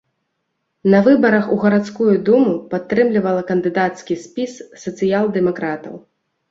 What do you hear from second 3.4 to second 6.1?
кандыдацкі спіс сацыял-дэмакратаў.